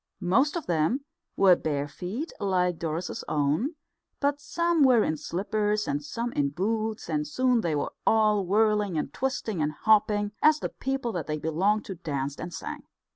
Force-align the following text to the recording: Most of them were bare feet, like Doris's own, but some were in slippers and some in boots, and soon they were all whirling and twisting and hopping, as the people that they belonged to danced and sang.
Most 0.19 0.55
of 0.55 0.65
them 0.65 1.05
were 1.35 1.55
bare 1.55 1.87
feet, 1.87 2.33
like 2.39 2.79
Doris's 2.79 3.23
own, 3.27 3.75
but 4.19 4.41
some 4.41 4.81
were 4.83 5.03
in 5.03 5.15
slippers 5.15 5.87
and 5.87 6.03
some 6.03 6.33
in 6.33 6.49
boots, 6.49 7.07
and 7.07 7.27
soon 7.27 7.61
they 7.61 7.75
were 7.75 7.93
all 8.07 8.43
whirling 8.43 8.97
and 8.97 9.13
twisting 9.13 9.61
and 9.61 9.71
hopping, 9.73 10.31
as 10.41 10.59
the 10.59 10.69
people 10.69 11.11
that 11.11 11.27
they 11.27 11.37
belonged 11.37 11.85
to 11.85 11.93
danced 11.93 12.39
and 12.41 12.51
sang. 12.51 12.81